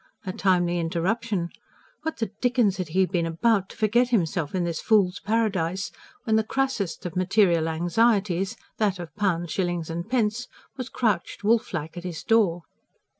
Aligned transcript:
A 0.25 0.33
timely 0.33 0.79
interruption! 0.79 1.49
What 2.01 2.17
the 2.17 2.31
dickens 2.41 2.77
had 2.77 2.87
he 2.87 3.05
been 3.05 3.27
about, 3.27 3.69
to 3.69 3.77
forget 3.77 4.09
himself 4.09 4.55
in 4.55 4.63
this 4.63 4.81
fool's 4.81 5.19
paradise, 5.19 5.91
when 6.23 6.37
the 6.37 6.43
crassest 6.43 7.05
of 7.05 7.15
material 7.15 7.67
anxieties 7.69 8.57
that 8.79 8.97
of 8.97 9.15
pounds, 9.15 9.51
shillings 9.51 9.91
and 9.91 10.09
pence 10.09 10.47
was 10.75 10.89
crouched, 10.89 11.43
wolf 11.43 11.71
like, 11.71 11.97
at 11.97 12.03
his 12.03 12.23
door? 12.23 12.63